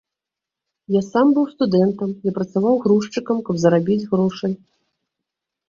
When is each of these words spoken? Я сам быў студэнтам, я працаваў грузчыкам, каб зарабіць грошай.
Я 0.95 1.01
сам 1.11 1.27
быў 1.39 1.45
студэнтам, 1.51 2.15
я 2.31 2.35
працаваў 2.39 2.75
грузчыкам, 2.87 3.45
каб 3.51 3.55
зарабіць 3.67 4.01
грошай. 4.17 4.53